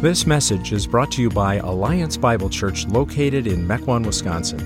This 0.00 0.26
message 0.26 0.72
is 0.72 0.86
brought 0.86 1.12
to 1.12 1.20
you 1.20 1.28
by 1.28 1.56
Alliance 1.56 2.16
Bible 2.16 2.48
Church 2.48 2.86
located 2.86 3.46
in 3.46 3.68
Mequon, 3.68 4.06
Wisconsin. 4.06 4.58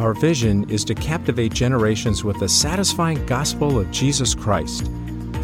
Our 0.00 0.14
vision 0.14 0.68
is 0.68 0.84
to 0.86 0.96
captivate 0.96 1.54
generations 1.54 2.24
with 2.24 2.40
the 2.40 2.48
satisfying 2.48 3.24
gospel 3.24 3.78
of 3.78 3.88
Jesus 3.92 4.34
Christ. 4.34 4.90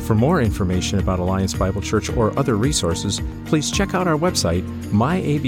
For 0.01 0.17
more 0.17 0.43
information 0.43 0.99
about 0.99 1.21
Alliance 1.21 1.54
Bible 1.54 1.81
Church 1.81 2.11
or 2.11 2.37
other 2.37 2.56
resources, 2.56 3.21
please 3.45 3.71
check 3.71 3.95
out 3.95 4.08
our 4.08 4.19
website, 4.19 4.63
myabc.church. 4.90 5.38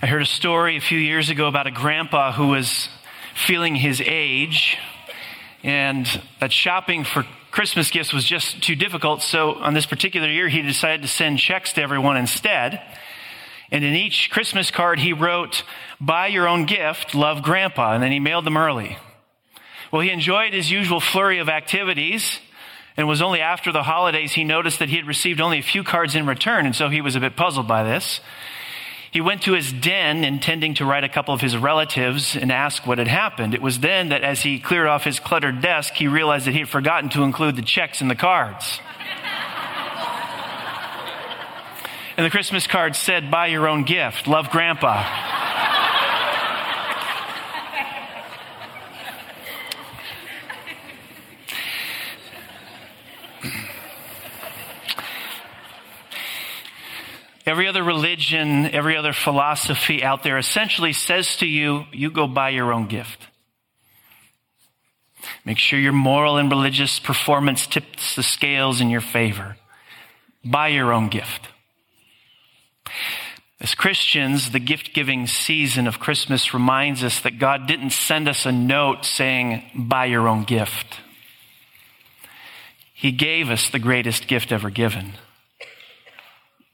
I 0.00 0.06
heard 0.06 0.22
a 0.22 0.24
story 0.24 0.78
a 0.78 0.80
few 0.80 0.98
years 0.98 1.28
ago 1.28 1.48
about 1.48 1.66
a 1.66 1.70
grandpa 1.70 2.32
who 2.32 2.46
was 2.48 2.88
feeling 3.34 3.74
his 3.74 4.00
age 4.00 4.78
and 5.62 6.06
that 6.40 6.52
shopping 6.52 7.04
for 7.04 7.26
Christmas 7.50 7.90
gifts 7.90 8.12
was 8.12 8.24
just 8.24 8.62
too 8.62 8.76
difficult. 8.76 9.22
So 9.22 9.54
on 9.54 9.74
this 9.74 9.86
particular 9.86 10.28
year, 10.28 10.48
he 10.48 10.62
decided 10.62 11.02
to 11.02 11.08
send 11.08 11.38
checks 11.38 11.72
to 11.74 11.82
everyone 11.82 12.16
instead. 12.16 12.80
And 13.70 13.84
in 13.84 13.94
each 13.94 14.30
Christmas 14.30 14.70
card, 14.70 14.98
he 14.98 15.12
wrote, 15.12 15.62
Buy 16.00 16.28
your 16.28 16.48
own 16.48 16.66
gift, 16.66 17.14
love 17.14 17.42
grandpa. 17.42 17.94
And 17.94 18.02
then 18.02 18.12
he 18.12 18.20
mailed 18.20 18.44
them 18.44 18.56
early. 18.56 18.98
Well, 19.92 20.02
he 20.02 20.10
enjoyed 20.10 20.52
his 20.52 20.70
usual 20.70 21.00
flurry 21.00 21.38
of 21.38 21.48
activities. 21.48 22.38
And 22.96 23.06
it 23.06 23.08
was 23.08 23.22
only 23.22 23.40
after 23.40 23.72
the 23.72 23.82
holidays 23.82 24.32
he 24.32 24.44
noticed 24.44 24.80
that 24.80 24.88
he 24.88 24.96
had 24.96 25.06
received 25.06 25.40
only 25.40 25.58
a 25.58 25.62
few 25.62 25.84
cards 25.84 26.14
in 26.14 26.26
return. 26.26 26.66
And 26.66 26.74
so 26.74 26.88
he 26.88 27.00
was 27.00 27.16
a 27.16 27.20
bit 27.20 27.36
puzzled 27.36 27.68
by 27.68 27.84
this. 27.84 28.20
He 29.10 29.20
went 29.22 29.42
to 29.42 29.54
his 29.54 29.72
den 29.72 30.22
intending 30.22 30.74
to 30.74 30.84
write 30.84 31.04
a 31.04 31.08
couple 31.08 31.32
of 31.32 31.40
his 31.40 31.56
relatives 31.56 32.36
and 32.36 32.52
ask 32.52 32.86
what 32.86 32.98
had 32.98 33.08
happened. 33.08 33.54
It 33.54 33.62
was 33.62 33.80
then 33.80 34.10
that 34.10 34.22
as 34.22 34.42
he 34.42 34.58
cleared 34.58 34.86
off 34.86 35.04
his 35.04 35.18
cluttered 35.18 35.62
desk, 35.62 35.94
he 35.94 36.08
realized 36.08 36.46
that 36.46 36.52
he 36.52 36.58
had 36.60 36.68
forgotten 36.68 37.08
to 37.10 37.22
include 37.22 37.56
the 37.56 37.62
checks 37.62 38.02
and 38.02 38.10
the 38.10 38.14
cards. 38.14 38.80
and 42.18 42.26
the 42.26 42.30
Christmas 42.30 42.66
card 42.66 42.96
said, 42.96 43.30
Buy 43.30 43.46
your 43.46 43.66
own 43.66 43.84
gift. 43.84 44.26
Love 44.26 44.50
Grandpa. 44.50 45.04
Every 57.48 57.66
other 57.66 57.82
religion, 57.82 58.66
every 58.66 58.94
other 58.94 59.14
philosophy 59.14 60.04
out 60.04 60.22
there 60.22 60.36
essentially 60.36 60.92
says 60.92 61.38
to 61.38 61.46
you, 61.46 61.86
you 61.92 62.10
go 62.10 62.26
buy 62.26 62.50
your 62.50 62.74
own 62.74 62.88
gift. 62.88 63.26
Make 65.46 65.56
sure 65.56 65.78
your 65.78 65.94
moral 65.94 66.36
and 66.36 66.50
religious 66.50 67.00
performance 67.00 67.66
tips 67.66 68.16
the 68.16 68.22
scales 68.22 68.82
in 68.82 68.90
your 68.90 69.00
favor. 69.00 69.56
Buy 70.44 70.68
your 70.68 70.92
own 70.92 71.08
gift. 71.08 71.48
As 73.62 73.74
Christians, 73.74 74.50
the 74.50 74.60
gift 74.60 74.92
giving 74.92 75.26
season 75.26 75.86
of 75.86 75.98
Christmas 75.98 76.52
reminds 76.52 77.02
us 77.02 77.18
that 77.20 77.38
God 77.38 77.66
didn't 77.66 77.90
send 77.90 78.28
us 78.28 78.44
a 78.44 78.52
note 78.52 79.06
saying, 79.06 79.62
buy 79.74 80.04
your 80.04 80.28
own 80.28 80.44
gift. 80.44 81.00
He 82.92 83.10
gave 83.10 83.48
us 83.48 83.70
the 83.70 83.78
greatest 83.78 84.28
gift 84.28 84.52
ever 84.52 84.68
given 84.68 85.14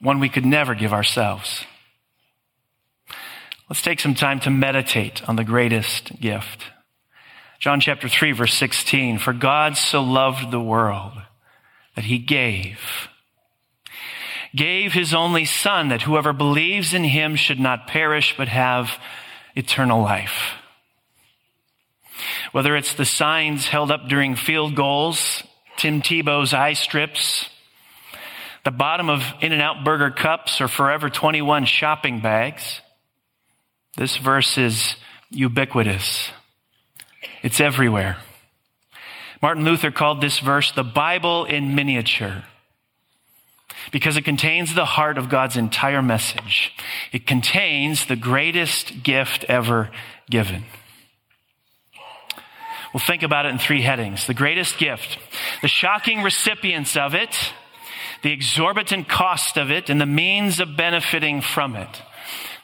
one 0.05 0.19
we 0.19 0.29
could 0.29 0.45
never 0.45 0.75
give 0.75 0.93
ourselves. 0.93 1.65
Let's 3.67 3.81
take 3.81 3.99
some 3.99 4.13
time 4.13 4.39
to 4.41 4.51
meditate 4.51 5.27
on 5.27 5.35
the 5.35 5.43
greatest 5.43 6.21
gift. 6.21 6.65
John 7.57 7.81
chapter 7.81 8.07
3, 8.07 8.31
verse 8.33 8.53
16 8.53 9.17
For 9.17 9.33
God 9.33 9.77
so 9.77 10.03
loved 10.03 10.51
the 10.51 10.61
world 10.61 11.13
that 11.95 12.05
he 12.05 12.19
gave, 12.19 12.79
gave 14.55 14.93
his 14.93 15.15
only 15.15 15.45
Son, 15.45 15.87
that 15.87 16.03
whoever 16.03 16.33
believes 16.33 16.93
in 16.93 17.03
him 17.03 17.35
should 17.35 17.59
not 17.59 17.87
perish 17.87 18.35
but 18.37 18.47
have 18.47 18.99
eternal 19.55 20.03
life. 20.03 20.53
Whether 22.51 22.75
it's 22.75 22.93
the 22.93 23.05
signs 23.05 23.67
held 23.67 23.89
up 23.89 24.07
during 24.07 24.35
field 24.35 24.75
goals, 24.75 25.41
Tim 25.77 26.03
Tebow's 26.03 26.53
eye 26.53 26.73
strips, 26.73 27.49
the 28.65 28.71
bottom 28.71 29.09
of 29.09 29.21
In 29.41 29.53
N 29.53 29.61
Out 29.61 29.85
burger 29.85 30.09
cups 30.09 30.59
or 30.59 30.67
Forever 30.67 31.09
21 31.09 31.65
shopping 31.65 32.19
bags. 32.19 32.81
This 33.95 34.17
verse 34.17 34.57
is 34.57 34.95
ubiquitous. 35.29 36.29
It's 37.43 37.61
everywhere. 37.61 38.17
Martin 39.41 39.63
Luther 39.63 39.91
called 39.91 40.19
this 40.19 40.39
verse 40.39 40.71
the 40.71 40.83
Bible 40.83 41.45
in 41.45 41.75
miniature 41.75 42.43
because 43.91 44.17
it 44.17 44.25
contains 44.25 44.73
the 44.73 44.85
heart 44.85 45.19
of 45.19 45.29
God's 45.29 45.57
entire 45.57 46.01
message. 46.01 46.73
It 47.11 47.27
contains 47.27 48.07
the 48.07 48.15
greatest 48.15 49.03
gift 49.03 49.43
ever 49.47 49.91
given. 50.29 50.65
We'll 52.93 53.01
think 53.01 53.23
about 53.23 53.45
it 53.45 53.49
in 53.49 53.59
three 53.59 53.83
headings. 53.83 54.25
The 54.25 54.33
greatest 54.33 54.79
gift, 54.79 55.19
the 55.61 55.67
shocking 55.67 56.23
recipients 56.23 56.97
of 56.97 57.13
it, 57.13 57.53
the 58.25 58.31
exorbitant 58.31 59.07
cost 59.07 59.55
of 59.55 59.69
it 59.69 59.87
and 59.87 60.01
the 60.01 60.05
means 60.07 60.59
of 60.59 60.75
benefiting 60.75 61.41
from 61.41 61.75
it. 61.75 62.01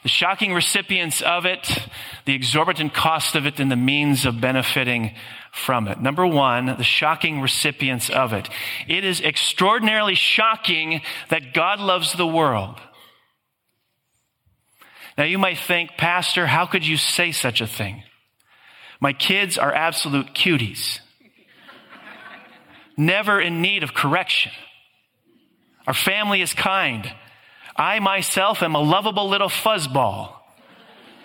The 0.02 0.08
shocking 0.08 0.52
recipients 0.52 1.22
of 1.22 1.46
it, 1.46 1.86
the 2.24 2.34
exorbitant 2.34 2.94
cost 2.94 3.36
of 3.36 3.46
it, 3.46 3.60
and 3.60 3.70
the 3.70 3.76
means 3.76 4.26
of 4.26 4.40
benefiting 4.40 5.14
from 5.52 5.86
it. 5.86 6.00
Number 6.00 6.26
one, 6.26 6.66
the 6.66 6.82
shocking 6.82 7.40
recipients 7.40 8.10
of 8.10 8.32
it. 8.32 8.48
It 8.88 9.04
is 9.04 9.20
extraordinarily 9.20 10.16
shocking 10.16 11.00
that 11.28 11.54
God 11.54 11.78
loves 11.78 12.12
the 12.12 12.26
world. 12.26 12.80
Now 15.16 15.22
you 15.22 15.38
might 15.38 15.58
think, 15.58 15.90
Pastor, 15.96 16.48
how 16.48 16.66
could 16.66 16.84
you 16.84 16.96
say 16.96 17.30
such 17.30 17.60
a 17.60 17.68
thing? 17.68 18.02
My 18.98 19.12
kids 19.12 19.58
are 19.58 19.72
absolute 19.72 20.34
cuties, 20.34 20.98
never 22.96 23.40
in 23.40 23.62
need 23.62 23.84
of 23.84 23.94
correction. 23.94 24.50
Our 25.86 25.94
family 25.94 26.42
is 26.42 26.54
kind. 26.54 27.12
I 27.76 27.98
myself 28.00 28.62
am 28.62 28.74
a 28.74 28.80
lovable 28.80 29.28
little 29.28 29.48
fuzzball, 29.48 30.34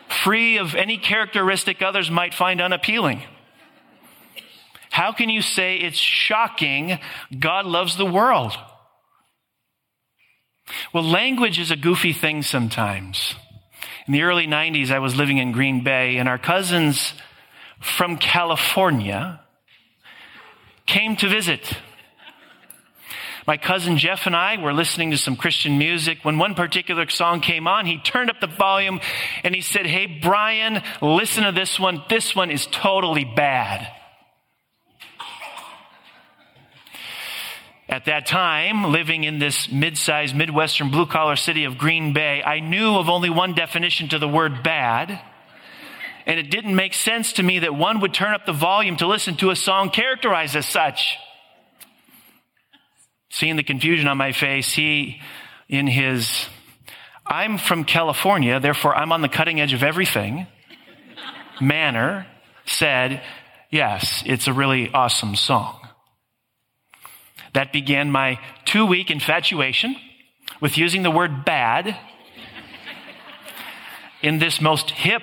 free 0.07 0.57
of 0.57 0.75
any 0.75 0.97
characteristic 0.97 1.81
others 1.81 2.09
might 2.09 2.33
find 2.33 2.61
unappealing. 2.61 3.21
How 4.89 5.11
can 5.11 5.29
you 5.29 5.41
say 5.41 5.75
it's 5.75 5.97
shocking 5.97 6.99
God 7.37 7.65
loves 7.65 7.97
the 7.97 8.05
world? 8.05 8.57
Well, 10.93 11.03
language 11.03 11.59
is 11.59 11.71
a 11.71 11.75
goofy 11.75 12.13
thing 12.13 12.41
sometimes. 12.41 13.35
In 14.07 14.13
the 14.13 14.23
early 14.23 14.47
90s, 14.47 14.89
I 14.89 14.99
was 14.99 15.15
living 15.15 15.37
in 15.37 15.51
Green 15.51 15.83
Bay, 15.83 16.17
and 16.17 16.27
our 16.27 16.37
cousins 16.37 17.13
from 17.79 18.17
California 18.17 19.41
came 20.85 21.15
to 21.17 21.27
visit. 21.27 21.77
My 23.47 23.55
cousin 23.55 23.97
Jeff 23.97 24.27
and 24.27 24.35
I 24.35 24.61
were 24.61 24.73
listening 24.73 25.11
to 25.11 25.17
some 25.17 25.37
Christian 25.37 25.77
music. 25.77 26.19
When 26.23 26.37
one 26.37 26.53
particular 26.53 27.07
song 27.07 27.39
came 27.39 27.65
on, 27.65 27.85
he 27.85 27.97
turned 27.97 28.29
up 28.29 28.41
the 28.41 28.47
volume 28.47 28.99
and 29.41 29.55
he 29.55 29.61
said, 29.61 29.85
Hey, 29.85 30.19
Brian, 30.21 30.83
listen 31.01 31.45
to 31.45 31.53
this 31.53 31.79
one. 31.79 32.03
This 32.09 32.35
one 32.35 32.51
is 32.51 32.67
totally 32.67 33.23
bad. 33.23 33.87
At 37.87 38.03
that 38.03 38.25
time, 38.25 38.91
living 38.91 39.23
in 39.23 39.39
this 39.39 39.71
mid-sized 39.71 40.35
Midwestern 40.35 40.91
blue-collar 40.91 41.37
city 41.37 41.63
of 41.63 41.77
Green 41.77 42.11
Bay, 42.11 42.43
I 42.43 42.59
knew 42.59 42.97
of 42.97 43.07
only 43.07 43.29
one 43.29 43.53
definition 43.53 44.09
to 44.09 44.19
the 44.19 44.27
word 44.27 44.61
bad. 44.61 45.21
And 46.25 46.37
it 46.37 46.51
didn't 46.51 46.75
make 46.75 46.93
sense 46.93 47.31
to 47.33 47.43
me 47.43 47.59
that 47.59 47.73
one 47.73 48.01
would 48.01 48.13
turn 48.13 48.33
up 48.33 48.45
the 48.45 48.51
volume 48.51 48.97
to 48.97 49.07
listen 49.07 49.37
to 49.37 49.51
a 49.51 49.55
song 49.55 49.89
characterized 49.89 50.57
as 50.57 50.65
such. 50.65 51.17
Seeing 53.37 53.55
the 53.55 53.61
confusion 53.61 54.07
on 54.07 54.17
my 54.17 54.31
face, 54.31 54.73
he, 54.73 55.21
in 55.69 55.85
his, 55.85 56.47
I'm 57.23 57.59
from 57.59 57.83
California, 57.83 58.59
therefore 58.59 58.95
I'm 58.95 59.11
on 59.11 59.21
the 59.21 59.29
cutting 59.29 59.61
edge 59.61 59.73
of 59.73 59.83
everything, 59.83 60.47
manner, 61.61 62.25
said, 62.65 63.21
Yes, 63.69 64.23
it's 64.25 64.47
a 64.47 64.53
really 64.53 64.89
awesome 64.91 65.35
song. 65.35 65.87
That 67.53 67.71
began 67.71 68.09
my 68.11 68.39
two 68.65 68.87
week 68.87 69.11
infatuation 69.11 69.95
with 70.59 70.75
using 70.79 71.03
the 71.03 71.11
word 71.11 71.45
bad 71.45 71.95
in 74.23 74.39
this 74.39 74.59
most 74.59 74.89
hip, 74.89 75.21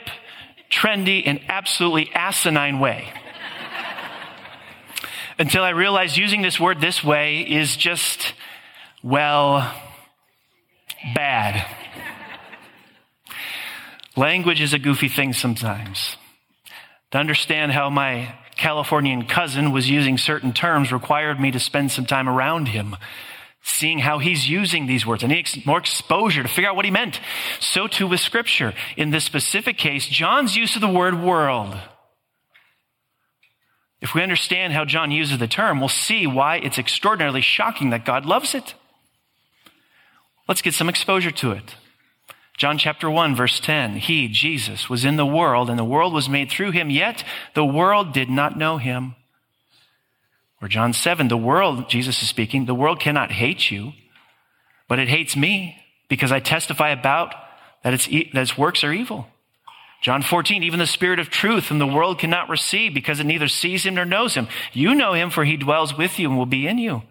trendy, 0.70 1.24
and 1.26 1.40
absolutely 1.48 2.12
asinine 2.14 2.78
way 2.78 3.12
until 5.38 5.62
I 5.62 5.70
realized 5.70 6.16
using 6.16 6.42
this 6.42 6.60
word 6.60 6.80
this 6.80 7.02
way 7.02 7.40
is 7.40 7.76
just, 7.76 8.34
well, 9.02 9.74
bad. 11.14 11.66
Language 14.16 14.60
is 14.60 14.72
a 14.72 14.78
goofy 14.78 15.08
thing 15.08 15.32
sometimes. 15.32 16.16
To 17.10 17.18
understand 17.18 17.72
how 17.72 17.90
my 17.90 18.34
Californian 18.56 19.26
cousin 19.26 19.72
was 19.72 19.90
using 19.90 20.18
certain 20.18 20.52
terms 20.52 20.92
required 20.92 21.40
me 21.40 21.50
to 21.50 21.60
spend 21.60 21.90
some 21.90 22.06
time 22.06 22.28
around 22.28 22.68
him, 22.68 22.96
seeing 23.62 23.98
how 23.98 24.18
he's 24.18 24.48
using 24.48 24.86
these 24.86 25.04
words. 25.04 25.24
I 25.24 25.26
need 25.26 25.66
more 25.66 25.78
exposure 25.78 26.42
to 26.42 26.48
figure 26.48 26.70
out 26.70 26.76
what 26.76 26.84
he 26.84 26.90
meant. 26.90 27.20
So 27.58 27.88
too 27.88 28.06
with 28.06 28.20
Scripture. 28.20 28.74
In 28.96 29.10
this 29.10 29.24
specific 29.24 29.76
case, 29.78 30.06
John's 30.06 30.56
use 30.56 30.76
of 30.76 30.80
the 30.80 30.88
word 30.88 31.20
world. 31.20 31.76
If 34.04 34.14
we 34.14 34.22
understand 34.22 34.74
how 34.74 34.84
John 34.84 35.10
uses 35.10 35.38
the 35.38 35.48
term, 35.48 35.80
we'll 35.80 35.88
see 35.88 36.26
why 36.26 36.56
it's 36.56 36.78
extraordinarily 36.78 37.40
shocking 37.40 37.88
that 37.88 38.04
God 38.04 38.26
loves 38.26 38.54
it. 38.54 38.74
Let's 40.46 40.60
get 40.60 40.74
some 40.74 40.90
exposure 40.90 41.30
to 41.30 41.52
it. 41.52 41.76
John 42.58 42.76
chapter 42.76 43.10
1, 43.10 43.34
verse 43.34 43.58
10 43.60 43.96
He, 43.96 44.28
Jesus, 44.28 44.90
was 44.90 45.06
in 45.06 45.16
the 45.16 45.24
world, 45.24 45.70
and 45.70 45.78
the 45.78 45.84
world 45.84 46.12
was 46.12 46.28
made 46.28 46.50
through 46.50 46.72
him, 46.72 46.90
yet 46.90 47.24
the 47.54 47.64
world 47.64 48.12
did 48.12 48.28
not 48.28 48.58
know 48.58 48.76
him. 48.76 49.14
Or 50.60 50.68
John 50.68 50.92
7, 50.92 51.28
the 51.28 51.38
world, 51.38 51.88
Jesus 51.88 52.20
is 52.20 52.28
speaking, 52.28 52.66
the 52.66 52.74
world 52.74 53.00
cannot 53.00 53.32
hate 53.32 53.70
you, 53.70 53.94
but 54.86 54.98
it 54.98 55.08
hates 55.08 55.34
me 55.34 55.82
because 56.10 56.30
I 56.30 56.40
testify 56.40 56.90
about 56.90 57.34
that 57.82 57.94
its, 57.94 58.06
that 58.06 58.36
its 58.36 58.58
works 58.58 58.84
are 58.84 58.92
evil. 58.92 59.28
John 60.02 60.22
14, 60.22 60.62
even 60.62 60.78
the 60.78 60.86
Spirit 60.86 61.18
of 61.18 61.30
truth 61.30 61.68
whom 61.68 61.78
the 61.78 61.86
world 61.86 62.18
cannot 62.18 62.50
receive 62.50 62.92
because 62.92 63.20
it 63.20 63.26
neither 63.26 63.48
sees 63.48 63.86
him 63.86 63.94
nor 63.94 64.04
knows 64.04 64.34
him. 64.34 64.48
You 64.72 64.94
know 64.94 65.14
him 65.14 65.30
for 65.30 65.44
he 65.44 65.56
dwells 65.56 65.96
with 65.96 66.18
you 66.18 66.28
and 66.28 66.38
will 66.38 66.46
be 66.46 66.66
in 66.66 66.78
you. 66.78 67.02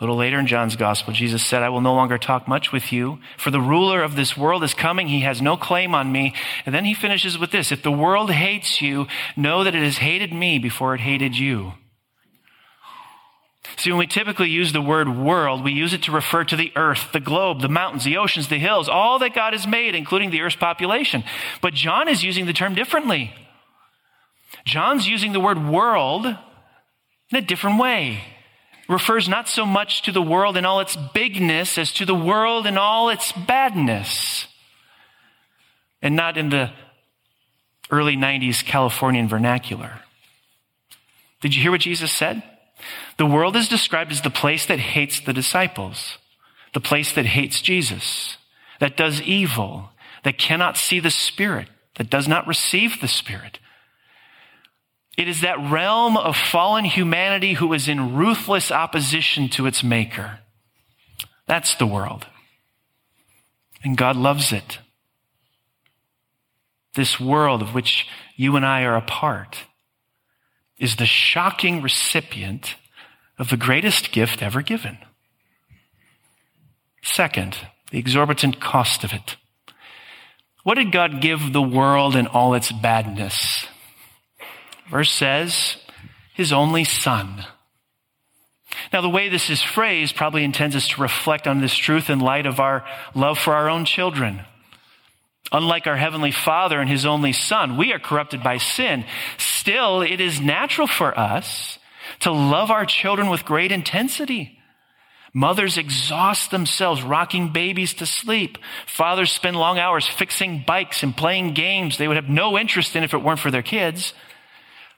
A 0.00 0.04
little 0.04 0.16
later 0.16 0.38
in 0.38 0.46
John's 0.46 0.76
gospel, 0.76 1.12
Jesus 1.12 1.44
said, 1.44 1.64
I 1.64 1.70
will 1.70 1.80
no 1.80 1.92
longer 1.92 2.18
talk 2.18 2.46
much 2.46 2.70
with 2.70 2.92
you, 2.92 3.18
for 3.36 3.50
the 3.50 3.60
ruler 3.60 4.00
of 4.00 4.14
this 4.14 4.36
world 4.36 4.62
is 4.62 4.72
coming. 4.72 5.08
He 5.08 5.22
has 5.22 5.42
no 5.42 5.56
claim 5.56 5.92
on 5.92 6.12
me. 6.12 6.34
And 6.64 6.72
then 6.72 6.84
he 6.84 6.94
finishes 6.94 7.36
with 7.36 7.50
this 7.50 7.72
If 7.72 7.82
the 7.82 7.90
world 7.90 8.30
hates 8.30 8.80
you, 8.80 9.08
know 9.36 9.64
that 9.64 9.74
it 9.74 9.82
has 9.82 9.98
hated 9.98 10.32
me 10.32 10.60
before 10.60 10.94
it 10.94 11.00
hated 11.00 11.36
you. 11.36 11.72
See, 13.78 13.92
when 13.92 14.00
we 14.00 14.08
typically 14.08 14.50
use 14.50 14.72
the 14.72 14.82
word 14.82 15.08
world, 15.16 15.62
we 15.62 15.70
use 15.70 15.92
it 15.92 16.02
to 16.02 16.12
refer 16.12 16.42
to 16.42 16.56
the 16.56 16.72
earth, 16.74 17.12
the 17.12 17.20
globe, 17.20 17.60
the 17.60 17.68
mountains, 17.68 18.02
the 18.02 18.16
oceans, 18.16 18.48
the 18.48 18.58
hills, 18.58 18.88
all 18.88 19.20
that 19.20 19.36
God 19.36 19.52
has 19.52 19.68
made, 19.68 19.94
including 19.94 20.30
the 20.30 20.40
earth's 20.40 20.56
population. 20.56 21.22
But 21.60 21.74
John 21.74 22.08
is 22.08 22.24
using 22.24 22.46
the 22.46 22.52
term 22.52 22.74
differently. 22.74 23.32
John's 24.64 25.06
using 25.06 25.32
the 25.32 25.38
word 25.38 25.64
world 25.64 26.26
in 26.26 27.38
a 27.38 27.40
different 27.40 27.78
way 27.78 28.24
refers 28.88 29.28
not 29.28 29.48
so 29.48 29.64
much 29.64 30.02
to 30.02 30.10
the 30.10 30.22
world 30.22 30.56
in 30.56 30.64
all 30.64 30.80
its 30.80 30.96
bigness 31.14 31.78
as 31.78 31.92
to 31.92 32.04
the 32.04 32.16
world 32.16 32.66
in 32.66 32.76
all 32.76 33.10
its 33.10 33.30
badness. 33.30 34.48
And 36.02 36.16
not 36.16 36.36
in 36.36 36.48
the 36.48 36.72
early 37.92 38.16
90s 38.16 38.64
Californian 38.64 39.28
vernacular. 39.28 40.00
Did 41.40 41.54
you 41.54 41.62
hear 41.62 41.70
what 41.70 41.82
Jesus 41.82 42.10
said? 42.10 42.42
The 43.16 43.26
world 43.26 43.56
is 43.56 43.68
described 43.68 44.12
as 44.12 44.22
the 44.22 44.30
place 44.30 44.66
that 44.66 44.78
hates 44.78 45.20
the 45.20 45.32
disciples, 45.32 46.18
the 46.74 46.80
place 46.80 47.12
that 47.12 47.26
hates 47.26 47.60
Jesus, 47.60 48.36
that 48.80 48.96
does 48.96 49.20
evil, 49.22 49.90
that 50.24 50.38
cannot 50.38 50.76
see 50.76 51.00
the 51.00 51.10
Spirit, 51.10 51.68
that 51.96 52.10
does 52.10 52.28
not 52.28 52.46
receive 52.46 53.00
the 53.00 53.08
Spirit, 53.08 53.58
it 55.18 55.26
is 55.26 55.40
that 55.40 55.58
realm 55.58 56.16
of 56.16 56.36
fallen 56.36 56.84
humanity 56.84 57.54
who 57.54 57.72
is 57.72 57.88
in 57.88 58.14
ruthless 58.14 58.70
opposition 58.70 59.48
to 59.48 59.66
its 59.66 59.82
maker. 59.82 60.38
That's 61.46 61.74
the 61.74 61.88
world. 61.88 62.28
And 63.82 63.96
God 63.96 64.14
loves 64.14 64.52
it. 64.52 64.78
This 66.94 67.18
world 67.18 67.62
of 67.62 67.74
which 67.74 68.06
you 68.36 68.54
and 68.54 68.64
I 68.64 68.84
are 68.84 68.96
a 68.96 69.02
part 69.02 69.64
is 70.78 70.96
the 70.96 71.06
shocking 71.06 71.82
recipient 71.82 72.76
of 73.38 73.50
the 73.50 73.56
greatest 73.56 74.12
gift 74.12 74.42
ever 74.42 74.62
given. 74.62 74.98
Second, 77.02 77.56
the 77.90 77.98
exorbitant 77.98 78.60
cost 78.60 79.04
of 79.04 79.12
it. 79.12 79.36
What 80.62 80.74
did 80.74 80.92
God 80.92 81.20
give 81.20 81.52
the 81.52 81.62
world 81.62 82.14
in 82.14 82.26
all 82.26 82.54
its 82.54 82.70
badness? 82.70 83.66
Verse 84.90 85.12
says, 85.12 85.76
his 86.34 86.52
only 86.52 86.84
son. 86.84 87.44
Now, 88.92 89.00
the 89.00 89.08
way 89.08 89.28
this 89.28 89.50
is 89.50 89.62
phrased 89.62 90.14
probably 90.14 90.44
intends 90.44 90.76
us 90.76 90.88
to 90.88 91.02
reflect 91.02 91.46
on 91.46 91.60
this 91.60 91.74
truth 91.74 92.10
in 92.10 92.20
light 92.20 92.46
of 92.46 92.60
our 92.60 92.84
love 93.14 93.38
for 93.38 93.54
our 93.54 93.68
own 93.68 93.84
children. 93.84 94.42
Unlike 95.50 95.86
our 95.86 95.96
Heavenly 95.96 96.30
Father 96.30 96.78
and 96.78 96.88
His 96.88 97.06
only 97.06 97.32
Son, 97.32 97.76
we 97.76 97.92
are 97.92 97.98
corrupted 97.98 98.42
by 98.42 98.58
sin. 98.58 99.04
Still, 99.68 100.00
it 100.00 100.18
is 100.18 100.40
natural 100.40 100.86
for 100.86 101.18
us 101.18 101.78
to 102.20 102.32
love 102.32 102.70
our 102.70 102.86
children 102.86 103.28
with 103.28 103.44
great 103.44 103.70
intensity. 103.70 104.58
Mothers 105.34 105.76
exhaust 105.76 106.50
themselves 106.50 107.02
rocking 107.02 107.52
babies 107.52 107.92
to 107.92 108.06
sleep. 108.06 108.56
Fathers 108.86 109.30
spend 109.30 109.58
long 109.58 109.78
hours 109.78 110.06
fixing 110.06 110.64
bikes 110.66 111.02
and 111.02 111.14
playing 111.14 111.52
games 111.52 111.98
they 111.98 112.08
would 112.08 112.16
have 112.16 112.30
no 112.30 112.56
interest 112.56 112.96
in 112.96 113.04
if 113.04 113.12
it 113.12 113.22
weren't 113.22 113.40
for 113.40 113.50
their 113.50 113.60
kids. 113.60 114.14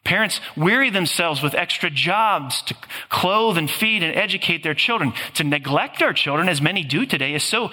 Parents 0.04 0.40
weary 0.56 0.90
themselves 0.90 1.42
with 1.42 1.56
extra 1.56 1.90
jobs 1.90 2.62
to 2.62 2.76
clothe 3.08 3.58
and 3.58 3.68
feed 3.68 4.04
and 4.04 4.14
educate 4.14 4.62
their 4.62 4.74
children. 4.74 5.14
To 5.34 5.42
neglect 5.42 6.00
our 6.00 6.12
children, 6.12 6.48
as 6.48 6.62
many 6.62 6.84
do 6.84 7.06
today, 7.06 7.34
is 7.34 7.42
so 7.42 7.72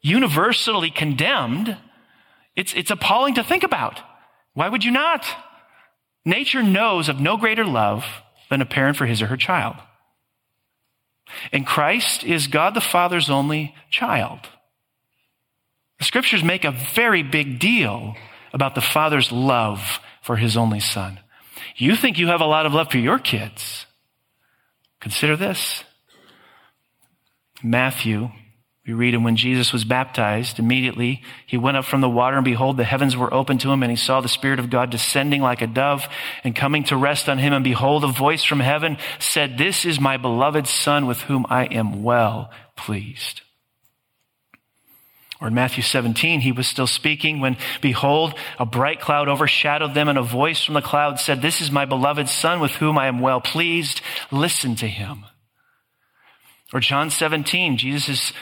universally 0.00 0.90
condemned. 0.90 1.76
It's, 2.56 2.74
it's 2.74 2.90
appalling 2.90 3.36
to 3.36 3.44
think 3.44 3.62
about. 3.62 4.00
Why 4.54 4.68
would 4.68 4.82
you 4.82 4.90
not? 4.90 5.24
Nature 6.24 6.62
knows 6.62 7.08
of 7.08 7.20
no 7.20 7.36
greater 7.36 7.64
love 7.64 8.04
than 8.50 8.60
a 8.60 8.66
parent 8.66 8.96
for 8.96 9.06
his 9.06 9.22
or 9.22 9.26
her 9.26 9.36
child. 9.36 9.76
And 11.52 11.66
Christ 11.66 12.24
is 12.24 12.46
God 12.46 12.74
the 12.74 12.80
Father's 12.80 13.30
only 13.30 13.74
child. 13.90 14.40
The 15.98 16.04
scriptures 16.04 16.44
make 16.44 16.64
a 16.64 16.76
very 16.94 17.22
big 17.22 17.58
deal 17.58 18.16
about 18.52 18.74
the 18.74 18.80
Father's 18.80 19.32
love 19.32 20.00
for 20.22 20.36
his 20.36 20.56
only 20.56 20.80
son. 20.80 21.18
You 21.76 21.96
think 21.96 22.18
you 22.18 22.28
have 22.28 22.40
a 22.40 22.46
lot 22.46 22.66
of 22.66 22.74
love 22.74 22.90
for 22.90 22.98
your 22.98 23.18
kids. 23.18 23.86
Consider 25.00 25.36
this. 25.36 25.84
Matthew, 27.62 28.30
we 28.86 28.94
read, 28.94 29.14
and 29.14 29.24
when 29.24 29.36
Jesus 29.36 29.72
was 29.72 29.84
baptized, 29.84 30.58
immediately 30.58 31.22
he 31.46 31.56
went 31.56 31.76
up 31.76 31.84
from 31.84 32.00
the 32.00 32.08
water, 32.08 32.36
and 32.36 32.44
behold, 32.44 32.76
the 32.76 32.84
heavens 32.84 33.16
were 33.16 33.32
opened 33.32 33.60
to 33.60 33.70
him, 33.70 33.84
and 33.84 33.90
he 33.90 33.96
saw 33.96 34.20
the 34.20 34.28
Spirit 34.28 34.58
of 34.58 34.70
God 34.70 34.90
descending 34.90 35.40
like 35.40 35.62
a 35.62 35.68
dove 35.68 36.08
and 36.42 36.56
coming 36.56 36.82
to 36.84 36.96
rest 36.96 37.28
on 37.28 37.38
him. 37.38 37.52
And 37.52 37.62
behold, 37.62 38.02
a 38.02 38.08
voice 38.08 38.42
from 38.42 38.58
heaven 38.58 38.98
said, 39.20 39.56
This 39.56 39.84
is 39.84 40.00
my 40.00 40.16
beloved 40.16 40.66
Son 40.66 41.06
with 41.06 41.20
whom 41.22 41.46
I 41.48 41.66
am 41.66 42.02
well 42.02 42.50
pleased. 42.76 43.42
Or 45.40 45.46
in 45.46 45.54
Matthew 45.54 45.84
17, 45.84 46.40
he 46.40 46.50
was 46.50 46.66
still 46.66 46.88
speaking 46.88 47.38
when, 47.38 47.56
behold, 47.80 48.34
a 48.58 48.66
bright 48.66 49.00
cloud 49.00 49.28
overshadowed 49.28 49.94
them, 49.94 50.08
and 50.08 50.18
a 50.18 50.22
voice 50.22 50.64
from 50.64 50.74
the 50.74 50.82
cloud 50.82 51.20
said, 51.20 51.40
This 51.40 51.60
is 51.60 51.70
my 51.70 51.84
beloved 51.84 52.28
Son 52.28 52.58
with 52.58 52.72
whom 52.72 52.98
I 52.98 53.06
am 53.06 53.20
well 53.20 53.40
pleased. 53.40 54.00
Listen 54.32 54.74
to 54.76 54.88
him. 54.88 55.24
Or 56.72 56.80
John 56.80 57.10
17, 57.10 57.76
Jesus 57.76 58.08
is 58.08 58.32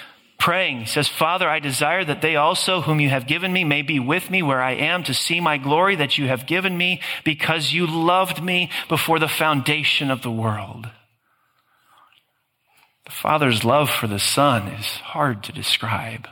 praying. 0.40 0.80
He 0.80 0.86
says, 0.86 1.06
Father, 1.06 1.48
I 1.48 1.60
desire 1.60 2.04
that 2.04 2.22
they 2.22 2.34
also, 2.34 2.80
whom 2.80 2.98
you 2.98 3.10
have 3.10 3.28
given 3.28 3.52
me, 3.52 3.62
may 3.62 3.82
be 3.82 4.00
with 4.00 4.30
me 4.30 4.42
where 4.42 4.60
I 4.60 4.72
am 4.72 5.04
to 5.04 5.14
see 5.14 5.40
my 5.40 5.58
glory 5.58 5.94
that 5.96 6.18
you 6.18 6.26
have 6.26 6.46
given 6.46 6.76
me 6.76 7.00
because 7.24 7.72
you 7.72 7.86
loved 7.86 8.42
me 8.42 8.70
before 8.88 9.18
the 9.18 9.28
foundation 9.28 10.10
of 10.10 10.22
the 10.22 10.30
world. 10.30 10.88
The 13.04 13.12
Father's 13.12 13.64
love 13.64 13.90
for 13.90 14.06
the 14.06 14.18
Son 14.18 14.68
is 14.68 14.86
hard 14.86 15.44
to 15.44 15.52
describe. 15.52 16.26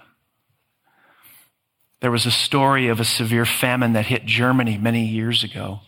There 2.01 2.11
was 2.11 2.27
a 2.27 2.31
story 2.31 2.89
of 2.89 3.01
a 3.01 3.05
severe 3.05 3.45
famine 3.45 3.93
that 3.93 4.07
hit 4.07 4.25
Germany 4.25 4.79
many 4.79 5.07
years 5.07 5.43
ago. 5.45 5.81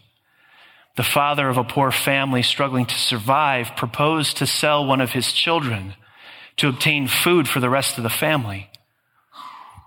The 0.97 1.05
father 1.05 1.49
of 1.49 1.57
a 1.57 1.65
poor 1.65 1.93
family 1.93 2.43
struggling 2.43 2.85
to 2.87 2.99
survive 2.99 3.77
proposed 3.77 4.39
to 4.39 4.47
sell 4.47 4.85
one 4.85 5.01
of 5.01 5.13
his 5.13 5.33
children 5.33 5.95
to 6.57 6.69
obtain 6.69 7.09
food 7.09 7.49
for 7.49 7.61
the 7.61 7.71
rest 7.71 7.97
of 7.97 8.03
the 8.03 8.11
family. 8.11 8.71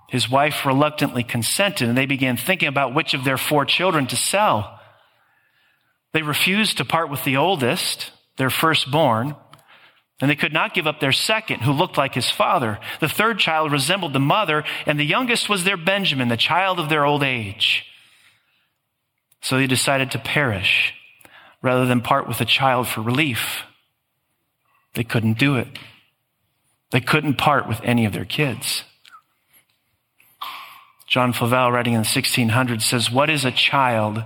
His 0.09 0.29
wife 0.29 0.65
reluctantly 0.65 1.23
consented, 1.23 1.89
and 1.89 1.97
they 1.97 2.05
began 2.05 2.37
thinking 2.37 2.67
about 2.67 2.93
which 2.93 3.13
of 3.13 3.23
their 3.23 3.37
four 3.37 3.65
children 3.65 4.05
to 4.07 4.15
sell. 4.15 4.79
They 6.11 6.21
refused 6.21 6.77
to 6.77 6.85
part 6.85 7.09
with 7.09 7.23
the 7.23 7.37
oldest, 7.37 8.11
their 8.37 8.51
firstborn, 8.51 9.35
and 10.21 10.29
they 10.29 10.35
could 10.35 10.53
not 10.53 10.73
give 10.73 10.87
up 10.87 10.99
their 10.99 11.11
second, 11.11 11.61
who 11.61 11.71
looked 11.71 11.97
like 11.97 12.13
his 12.13 12.29
father. 12.29 12.79
The 12.99 13.09
third 13.09 13.39
child 13.39 13.71
resembled 13.71 14.13
the 14.13 14.19
mother, 14.19 14.63
and 14.85 14.99
the 14.99 15.03
youngest 15.03 15.49
was 15.49 15.63
their 15.63 15.77
Benjamin, 15.77 16.27
the 16.27 16.37
child 16.37 16.79
of 16.79 16.89
their 16.89 17.05
old 17.05 17.23
age. 17.23 17.85
So 19.41 19.57
they 19.57 19.67
decided 19.67 20.11
to 20.11 20.19
perish 20.19 20.93
rather 21.61 21.85
than 21.85 22.01
part 22.01 22.27
with 22.27 22.39
a 22.39 22.45
child 22.45 22.87
for 22.87 23.01
relief. 23.01 23.63
They 24.93 25.03
couldn't 25.03 25.39
do 25.39 25.55
it. 25.55 25.67
They 26.93 27.01
couldn't 27.01 27.39
part 27.39 27.67
with 27.67 27.81
any 27.83 28.05
of 28.05 28.13
their 28.13 28.23
kids. 28.23 28.83
John 31.07 31.33
Flavel, 31.33 31.71
writing 31.71 31.93
in 31.93 32.03
the 32.03 32.07
1600s, 32.07 32.83
says, 32.83 33.11
What 33.11 33.29
is 33.29 33.43
a 33.43 33.51
child 33.51 34.23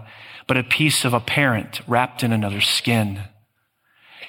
but 0.48 0.58
a 0.58 0.64
piece 0.64 1.06
of 1.06 1.14
a 1.14 1.20
parent 1.20 1.82
wrapped 1.88 2.24
in 2.24 2.32
another 2.32 2.62
skin. 2.62 3.22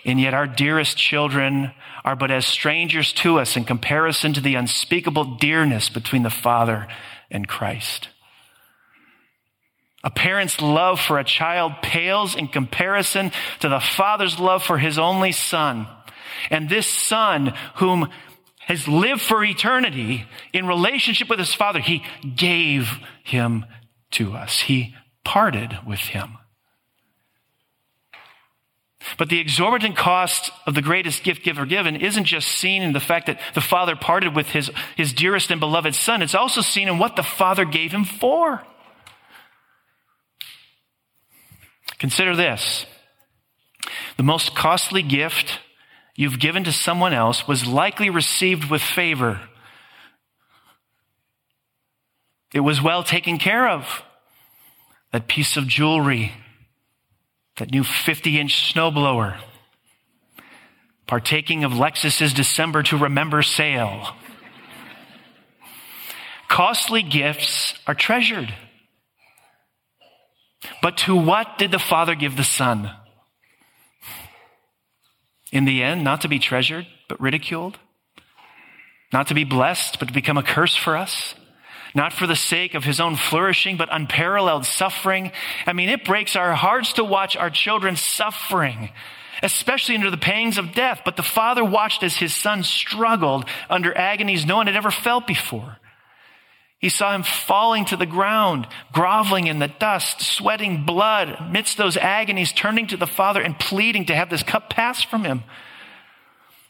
And 0.05 0.21
yet 0.21 0.35
our 0.35 0.47
dearest 0.47 0.97
children 0.97 1.73
are 2.05 2.17
but 2.17 2.31
as 2.31 2.47
strangers 2.47 3.13
to 3.15 3.39
us 3.39 3.57
in 3.57 3.65
comparison 3.65 4.33
to 4.35 4.41
the 4.41 4.57
unspeakable 4.57 5.37
dearness 5.37 5.89
between 5.89 6.23
the 6.23 6.31
Father 6.31 6.87
and 7.31 7.47
Christ. 7.47 8.09
A 10.05 10.11
parent's 10.11 10.61
love 10.61 11.01
for 11.01 11.19
a 11.19 11.25
child 11.25 11.73
pales 11.83 12.37
in 12.37 12.47
comparison 12.47 13.33
to 13.61 13.69
the 13.69 13.81
father's 13.81 14.39
love 14.39 14.63
for 14.63 14.79
his 14.79 14.97
only 14.97 15.33
son. 15.33 15.89
And 16.51 16.69
this 16.69 16.87
son, 16.87 17.53
whom 17.77 18.09
has 18.69 18.87
lived 18.87 19.23
for 19.23 19.43
eternity 19.43 20.27
in 20.53 20.67
relationship 20.67 21.31
with 21.31 21.39
his 21.39 21.55
father, 21.55 21.81
he 21.81 22.05
gave 22.37 22.99
him 23.25 23.65
to 24.11 24.35
us. 24.35 24.61
He 24.61 24.95
parted 25.25 25.79
with 25.87 26.01
him. 26.01 26.37
But 29.17 29.31
the 29.31 29.39
exorbitant 29.39 29.97
cost 29.97 30.51
of 30.67 30.75
the 30.75 30.83
greatest 30.83 31.23
gift 31.23 31.43
giver 31.43 31.65
given 31.65 31.97
isn't 31.97 32.25
just 32.25 32.49
seen 32.49 32.83
in 32.83 32.93
the 32.93 33.01
fact 33.01 33.27
that 33.27 33.41
the 33.55 33.63
father 33.63 33.97
parted 33.97 34.37
with 34.37 34.49
his, 34.49 34.71
his 34.97 35.15
dearest 35.15 35.51
and 35.51 35.61
beloved 35.61 35.95
son. 35.95 36.21
It's 36.21 36.35
also 36.35 36.61
seen 36.61 36.89
in 36.89 36.99
what 36.99 37.17
the 37.17 37.23
father 37.23 37.65
gave 37.65 37.91
him 37.91 38.05
for. 38.05 38.63
Consider 41.99 42.37
this. 42.37 42.85
The 44.19 44.23
most 44.23 44.55
costly 44.55 45.03
gift 45.03 45.59
you've 46.19 46.41
given 46.41 46.65
to 46.65 46.73
someone 46.73 47.15
else 47.15 47.47
was 47.47 47.65
likely 47.65 48.11
received 48.11 48.69
with 48.69 48.83
favor. 48.83 49.41
It 52.53 52.61
was 52.61 52.83
well 52.83 53.05
taken 53.05 53.39
care 53.39 53.69
of. 53.69 54.03
That 55.13 55.29
piece 55.29 55.57
of 55.57 55.69
jewelry, 55.69 56.33
that 57.57 57.71
new 57.71 57.85
50 57.85 58.39
inch 58.39 58.75
snowblower, 58.75 59.39
partaking 61.07 61.63
of 61.63 61.73
Lexus's 61.73 62.35
December 62.35 62.83
to 62.83 62.99
Remember 62.99 63.41
sale. 63.41 64.15
Costly 66.49 67.03
gifts 67.03 67.75
are 67.87 67.95
treasured. 67.95 68.53
But 70.83 70.97
to 70.99 71.15
what 71.15 71.59
did 71.59 71.71
the 71.71 71.79
Father 71.79 72.17
give 72.17 72.37
the 72.37 72.45
Son? 72.45 72.91
In 75.53 75.65
the 75.65 75.83
end, 75.83 76.05
not 76.05 76.21
to 76.23 76.29
be 76.29 76.39
treasured, 76.39 76.87
but 77.09 77.21
ridiculed. 77.21 77.79
Not 79.13 79.29
to 79.29 79.35
be 79.35 79.45
blessed, 79.45 79.99
but 79.99 80.09
to 80.09 80.15
become 80.15 80.37
a 80.37 80.43
curse 80.43 80.77
for 80.77 80.97
us. 80.97 81.35
Not 81.95 82.13
for 82.13 82.27
the 82.27 82.37
sake 82.37 82.75
of 82.75 82.85
his 82.85 83.01
own 83.01 83.17
flourishing, 83.17 83.77
but 83.77 83.89
unparalleled 83.91 84.67
suffering. 84.67 85.33
I 85.67 85.73
mean, 85.73 85.89
it 85.89 86.05
breaks 86.05 86.37
our 86.37 86.55
hearts 86.55 86.93
to 86.95 87.05
watch 87.05 87.37
our 87.37 87.49
children 87.49 87.97
suffering, 87.97 88.91
especially 89.43 89.95
under 89.95 90.11
the 90.11 90.19
pangs 90.19 90.59
of 90.59 90.75
death. 90.75 91.01
But 91.05 91.17
the 91.17 91.23
father 91.23 91.65
watched 91.65 92.03
as 92.03 92.17
his 92.17 92.35
son 92.35 92.63
struggled 92.63 93.47
under 93.71 93.97
agonies 93.97 94.45
no 94.45 94.57
one 94.57 94.67
had 94.67 94.77
ever 94.77 94.91
felt 94.91 95.27
before. 95.27 95.79
He 96.79 96.89
saw 96.89 97.13
him 97.13 97.25
falling 97.25 97.85
to 97.87 97.97
the 97.97 98.07
ground, 98.07 98.69
groveling 98.93 99.49
in 99.49 99.59
the 99.59 99.69
dust, 99.69 100.21
sweating 100.21 100.85
blood 100.85 101.37
amidst 101.41 101.77
those 101.77 101.97
agonies, 101.97 102.53
turning 102.53 102.87
to 102.87 102.97
the 102.97 103.07
Father 103.07 103.41
and 103.43 103.59
pleading 103.59 104.07
to 104.07 104.15
have 104.15 104.31
this 104.31 104.45
cup 104.45 104.71
pass 104.71 105.03
from 105.03 105.25
him. 105.25 105.43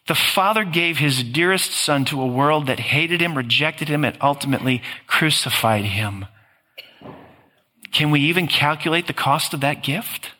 The 0.06 0.14
Father 0.14 0.64
gave 0.64 0.96
his 0.96 1.22
dearest 1.22 1.72
Son 1.72 2.06
to 2.06 2.22
a 2.22 2.26
world 2.26 2.66
that 2.68 2.80
hated 2.80 3.20
him, 3.20 3.36
rejected 3.36 3.88
him, 3.88 4.02
and 4.06 4.16
ultimately 4.22 4.82
crucified 5.06 5.84
him. 5.84 6.24
Can 7.92 8.10
we 8.10 8.20
even 8.20 8.46
calculate 8.46 9.06
the 9.06 9.12
cost 9.12 9.52
of 9.52 9.60
that 9.60 9.82
gift? 9.82 10.30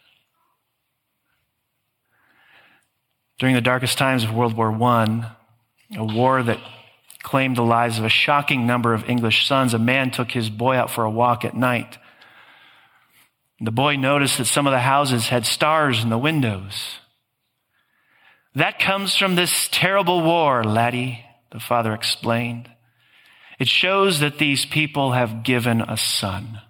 During 3.39 3.55
the 3.55 3.61
darkest 3.61 3.99
times 3.99 4.25
of 4.25 4.35
World 4.35 4.55
War 4.55 4.73
I, 4.73 5.33
a 5.95 6.05
war 6.05 6.43
that 6.43 6.59
claimed 7.29 7.57
the 7.57 7.63
lives 7.63 7.99
of 7.99 8.07
a 8.07 8.09
shocking 8.09 8.67
number 8.67 8.95
of 8.95 9.07
English 9.07 9.47
sons, 9.47 9.75
a 9.75 9.79
man 9.79 10.11
took 10.11 10.31
his 10.31 10.49
boy 10.49 10.77
out 10.77 10.91
for 10.91 11.05
a 11.05 11.11
walk 11.11 11.45
at 11.45 11.55
night. 11.55 11.99
The 13.61 13.71
boy 13.71 13.97
noticed 13.97 14.39
that 14.39 14.47
some 14.47 14.67
of 14.67 14.71
the 14.71 14.79
houses 14.79 15.29
had 15.29 15.45
stars 15.45 16.03
in 16.03 16.09
the 16.09 16.17
windows. 16.17 17.01
That 18.55 18.79
comes 18.79 19.15
from 19.15 19.35
this 19.35 19.69
terrible 19.71 20.23
war, 20.23 20.65
laddie, 20.65 21.23
the 21.53 21.61
father 21.61 21.93
explained. 21.93 22.71
It 23.59 23.69
shows 23.69 24.21
that 24.21 24.39
these 24.39 24.65
people 24.65 25.13
have 25.13 25.43
given 25.43 25.83
a 25.83 25.99
son. 25.99 26.63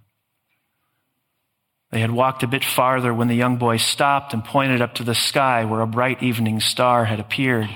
They 1.92 2.00
had 2.00 2.10
walked 2.10 2.42
a 2.42 2.48
bit 2.48 2.64
farther 2.64 3.14
when 3.14 3.28
the 3.28 3.36
young 3.36 3.58
boy 3.58 3.76
stopped 3.76 4.34
and 4.34 4.44
pointed 4.44 4.82
up 4.82 4.94
to 4.94 5.04
the 5.04 5.14
sky 5.14 5.64
where 5.64 5.82
a 5.82 5.86
bright 5.86 6.20
evening 6.20 6.58
star 6.58 7.04
had 7.04 7.20
appeared. 7.20 7.70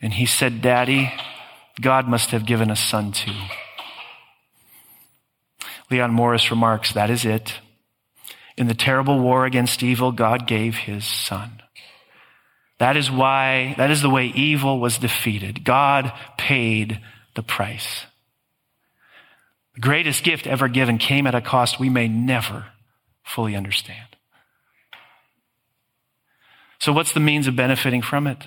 And 0.00 0.14
he 0.14 0.24
said, 0.24 0.62
Daddy, 0.62 1.12
God 1.80 2.08
must 2.08 2.30
have 2.30 2.46
given 2.46 2.70
a 2.70 2.76
son 2.76 3.12
too. 3.12 3.32
Leon 5.90 6.12
Morris 6.12 6.50
remarks, 6.50 6.92
that 6.92 7.10
is 7.10 7.24
it. 7.24 7.60
In 8.56 8.66
the 8.66 8.74
terrible 8.74 9.20
war 9.20 9.44
against 9.44 9.82
evil, 9.82 10.12
God 10.12 10.46
gave 10.46 10.74
his 10.76 11.04
son. 11.04 11.62
That 12.78 12.96
is 12.96 13.10
why, 13.10 13.74
that 13.78 13.90
is 13.90 14.02
the 14.02 14.10
way 14.10 14.26
evil 14.26 14.80
was 14.80 14.98
defeated. 14.98 15.64
God 15.64 16.12
paid 16.36 17.00
the 17.34 17.42
price. 17.42 18.06
The 19.74 19.80
greatest 19.80 20.24
gift 20.24 20.46
ever 20.46 20.68
given 20.68 20.98
came 20.98 21.26
at 21.26 21.34
a 21.34 21.40
cost 21.40 21.78
we 21.78 21.90
may 21.90 22.08
never 22.08 22.66
fully 23.22 23.54
understand. 23.54 24.16
So 26.78 26.92
what's 26.92 27.12
the 27.12 27.20
means 27.20 27.46
of 27.46 27.56
benefiting 27.56 28.02
from 28.02 28.26
it? 28.26 28.46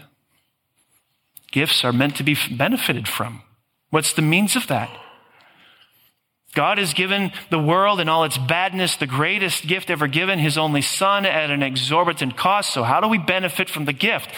Gifts 1.51 1.83
are 1.83 1.93
meant 1.93 2.15
to 2.17 2.23
be 2.23 2.37
benefited 2.51 3.07
from. 3.07 3.41
What's 3.89 4.13
the 4.13 4.21
means 4.21 4.55
of 4.55 4.67
that? 4.67 4.89
God 6.55 6.79
has 6.79 6.95
given 6.95 7.31
the 7.51 7.59
world 7.59 7.99
and 7.99 8.09
all 8.09 8.23
its 8.23 8.37
badness 8.37 8.95
the 8.95 9.05
greatest 9.05 9.67
gift 9.67 9.91
ever 9.91 10.07
given, 10.07 10.39
his 10.39 10.57
only 10.57 10.81
son 10.81 11.25
at 11.25 11.51
an 11.51 11.61
exorbitant 11.61 12.35
cost. 12.35 12.73
So 12.73 12.83
how 12.83 13.01
do 13.01 13.07
we 13.07 13.19
benefit 13.19 13.69
from 13.69 13.85
the 13.85 13.93
gift? 13.93 14.31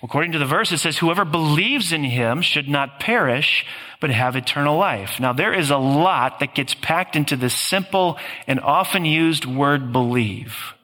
According 0.00 0.32
to 0.32 0.38
the 0.38 0.46
verse, 0.46 0.70
it 0.70 0.78
says, 0.78 0.98
whoever 0.98 1.24
believes 1.24 1.92
in 1.92 2.04
him 2.04 2.40
should 2.40 2.68
not 2.68 3.00
perish, 3.00 3.66
but 4.00 4.10
have 4.10 4.36
eternal 4.36 4.76
life. 4.76 5.18
Now 5.18 5.32
there 5.32 5.52
is 5.52 5.70
a 5.70 5.76
lot 5.76 6.38
that 6.38 6.54
gets 6.54 6.74
packed 6.74 7.16
into 7.16 7.36
this 7.36 7.54
simple 7.54 8.16
and 8.46 8.60
often 8.60 9.04
used 9.04 9.44
word 9.44 9.92
believe. 9.92 10.74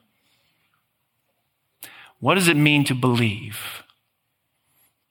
What 2.19 2.35
does 2.35 2.49
it 2.49 2.57
mean 2.57 2.83
to 2.85 2.95
believe? 2.95 3.83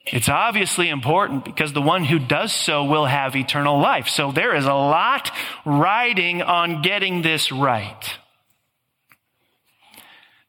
It's 0.06 0.28
obviously 0.28 0.88
important 0.88 1.44
because 1.44 1.72
the 1.72 1.82
one 1.82 2.04
who 2.04 2.18
does 2.18 2.52
so 2.52 2.84
will 2.84 3.06
have 3.06 3.36
eternal 3.36 3.78
life. 3.78 4.08
So 4.08 4.32
there 4.32 4.54
is 4.54 4.64
a 4.64 4.74
lot 4.74 5.30
riding 5.64 6.42
on 6.42 6.82
getting 6.82 7.22
this 7.22 7.52
right. 7.52 8.18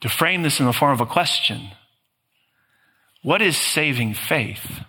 To 0.01 0.09
frame 0.09 0.41
this 0.41 0.59
in 0.59 0.65
the 0.65 0.73
form 0.73 0.91
of 0.91 1.01
a 1.01 1.05
question, 1.05 1.69
what 3.21 3.41
is 3.41 3.55
saving 3.55 4.15
faith? 4.15 4.81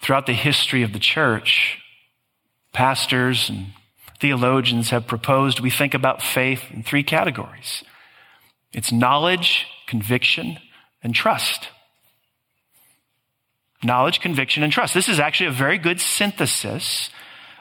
Throughout 0.00 0.26
the 0.26 0.34
history 0.34 0.82
of 0.82 0.92
the 0.92 0.98
church, 0.98 1.78
pastors 2.72 3.48
and 3.48 3.68
theologians 4.20 4.90
have 4.90 5.06
proposed 5.06 5.60
we 5.60 5.70
think 5.70 5.94
about 5.94 6.22
faith 6.22 6.62
in 6.70 6.82
three 6.82 7.02
categories. 7.02 7.82
It's 8.72 8.92
knowledge, 8.92 9.66
conviction, 9.86 10.58
and 11.02 11.14
trust. 11.14 11.68
Knowledge, 13.82 14.20
conviction, 14.20 14.62
and 14.62 14.72
trust. 14.72 14.94
This 14.94 15.08
is 15.08 15.20
actually 15.20 15.46
a 15.46 15.52
very 15.52 15.78
good 15.78 16.00
synthesis 16.00 17.10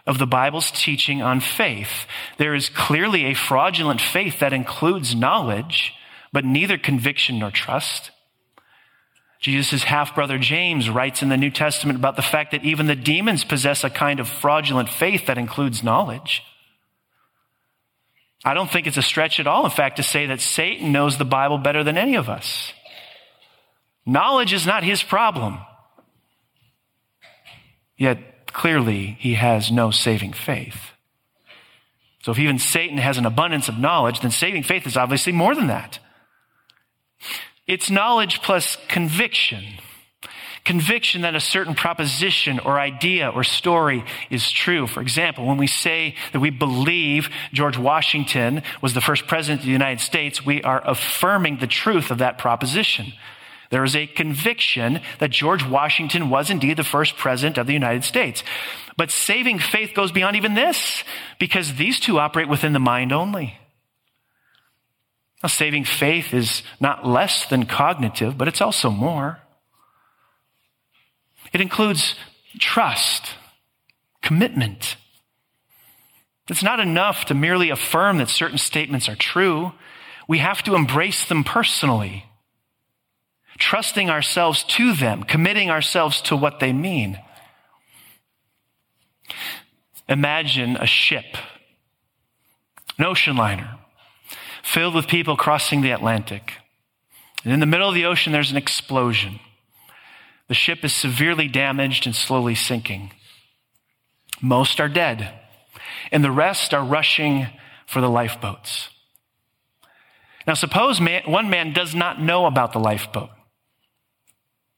of 0.08 0.18
the 0.18 0.26
Bible's 0.26 0.72
teaching 0.72 1.22
on 1.22 1.40
faith. 1.40 2.08
There 2.38 2.56
is 2.56 2.70
clearly 2.70 3.26
a 3.26 3.34
fraudulent 3.36 4.02
faith 4.02 4.40
that 4.40 4.54
includes 4.54 5.14
knowledge, 5.14 5.94
but 6.32 6.46
neither 6.46 6.78
conviction 6.78 7.40
nor 7.40 7.52
trust. 7.52 8.12
Jesus' 9.40 9.84
half 9.84 10.16
brother 10.16 10.40
James 10.40 10.90
writes 10.90 11.22
in 11.22 11.30
the 11.30 11.38
New 11.38 11.52
Testament 11.52 12.00
about 12.00 12.16
the 12.16 12.22
fact 12.22 12.52
that 12.52 12.64
even 12.64 12.88
the 12.88 12.96
demons 12.96 13.44
possess 13.44 13.84
a 13.84 13.90
kind 13.90 14.20
of 14.20 14.28
fraudulent 14.28 14.90
faith 14.90 15.28
that 15.28 15.38
includes 15.38 15.84
knowledge. 15.84 16.42
I 18.44 18.54
don't 18.54 18.72
think 18.72 18.88
it's 18.88 18.98
a 18.98 19.02
stretch 19.02 19.40
at 19.40 19.48
all, 19.48 19.66
in 19.66 19.72
fact, 19.72 19.98
to 19.98 20.04
say 20.04 20.28
that 20.28 20.42
Satan 20.42 20.92
knows 20.92 21.18
the 21.18 21.26
Bible 21.26 21.58
better 21.58 21.84
than 21.84 21.98
any 21.98 22.16
of 22.16 22.30
us. 22.30 22.74
Knowledge 24.08 24.54
is 24.54 24.66
not 24.66 24.86
his 24.86 25.04
problem. 25.04 25.60
Yet 27.98 28.48
clearly 28.54 29.18
he 29.20 29.34
has 29.34 29.70
no 29.70 29.92
saving 29.92 30.32
faith. 30.32 30.92
So 32.24 32.32
if 32.32 32.40
even 32.40 32.58
Satan 32.58 32.98
has 32.98 33.18
an 33.18 33.26
abundance 33.26 33.68
of 33.68 33.78
knowledge, 33.78 34.22
then 34.22 34.32
saving 34.32 34.64
faith 34.64 34.88
is 34.88 34.96
obviously 34.96 35.34
more 35.34 35.54
than 35.54 35.68
that. 35.68 36.00
It's 37.68 37.90
knowledge 37.90 38.42
plus 38.42 38.78
conviction. 38.88 39.64
conviction 40.68 41.22
that 41.22 41.34
a 41.34 41.40
certain 41.40 41.74
proposition 41.74 42.60
or 42.60 42.78
idea 42.78 43.30
or 43.30 43.42
story 43.42 44.04
is 44.30 44.52
true. 44.52 44.86
For 44.86 45.02
example, 45.02 45.46
when 45.46 45.58
we 45.58 45.66
say 45.66 46.14
that 46.34 46.42
we 46.42 46.50
believe 46.50 47.30
George 47.54 47.78
Washington 47.78 48.64
was 48.82 48.94
the 48.94 49.02
first 49.02 49.28
president 49.28 49.62
of 49.62 49.66
the 49.66 49.72
United 49.72 50.02
States, 50.02 50.46
we 50.46 50.62
are 50.64 50.82
affirming 50.86 51.60
the 51.60 51.68
truth 51.68 52.12
of 52.12 52.18
that 52.18 52.38
proposition. 52.38 53.14
There 53.70 53.84
is 53.84 53.96
a 53.96 54.08
conviction 54.08 55.02
that 55.20 55.30
George 55.30 55.66
Washington 55.66 56.30
was 56.30 56.50
indeed 56.50 56.78
the 56.78 56.84
first 56.84 57.18
president 57.18 57.58
of 57.58 57.68
the 57.68 57.74
United 57.74 58.04
States. 58.04 58.44
But 58.96 59.12
saving 59.12 59.60
faith 59.60 59.94
goes 59.94 60.12
beyond 60.12 60.36
even 60.36 60.54
this 60.54 61.04
because 61.40 61.76
these 61.76 62.00
two 62.00 62.20
operate 62.20 62.50
within 62.50 62.74
the 62.74 62.80
mind 62.80 63.12
only. 63.12 63.58
Now, 65.44 65.50
saving 65.50 65.84
faith 65.84 66.34
is 66.34 66.64
not 66.80 67.06
less 67.06 67.46
than 67.46 67.66
cognitive, 67.66 68.38
but 68.38 68.48
it's 68.48 68.62
also 68.62 68.90
more. 68.90 69.40
It 71.54 71.62
includes 71.62 72.16
trust, 72.60 73.32
commitment. 74.22 74.98
It's 76.50 76.64
not 76.64 76.80
enough 76.80 77.26
to 77.26 77.34
merely 77.34 77.70
affirm 77.70 78.18
that 78.18 78.30
certain 78.30 78.58
statements 78.58 79.10
are 79.10 79.16
true. 79.16 79.74
We 80.28 80.40
have 80.40 80.64
to 80.64 80.76
embrace 80.76 81.26
them 81.26 81.44
personally, 81.44 82.26
trusting 83.58 84.10
ourselves 84.10 84.64
to 84.64 84.94
them, 84.94 85.24
committing 85.24 85.70
ourselves 85.70 86.22
to 86.22 86.36
what 86.36 86.60
they 86.60 86.74
mean. 86.74 87.20
Imagine 90.08 90.78
a 90.78 90.88
ship, 90.88 91.38
an 92.98 93.06
ocean 93.06 93.36
liner, 93.36 93.78
filled 94.64 94.96
with 94.96 95.08
people 95.08 95.36
crossing 95.36 95.82
the 95.82 95.92
Atlantic. 95.92 96.54
And 97.44 97.54
in 97.54 97.60
the 97.60 97.66
middle 97.66 97.90
of 97.90 97.96
the 97.96 98.06
ocean, 98.06 98.34
there's 98.34 98.52
an 98.52 98.58
explosion. 98.58 99.40
The 100.48 100.54
ship 100.54 100.84
is 100.84 100.94
severely 100.94 101.48
damaged 101.48 102.06
and 102.06 102.16
slowly 102.16 102.56
sinking. 102.56 103.12
Most 104.42 104.80
are 104.80 104.90
dead, 104.90 105.34
and 106.12 106.24
the 106.24 106.32
rest 106.32 106.74
are 106.74 106.84
rushing 106.84 107.48
for 107.86 108.02
the 108.02 108.10
lifeboats. 108.10 108.90
Now, 110.46 110.54
suppose 110.54 111.02
man, 111.02 111.24
one 111.26 111.50
man 111.50 111.74
does 111.74 111.94
not 111.94 112.22
know 112.22 112.46
about 112.46 112.72
the 112.72 112.80
lifeboat, 112.80 113.30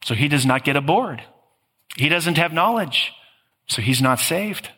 so 0.03 0.13
he 0.13 0.27
does 0.27 0.45
not 0.45 0.63
get 0.63 0.75
aboard. 0.75 1.23
He 1.97 2.09
doesn't 2.09 2.37
have 2.37 2.53
knowledge, 2.53 3.11
so 3.67 3.81
he's 3.81 4.01
not 4.01 4.19
saved. 4.19 4.69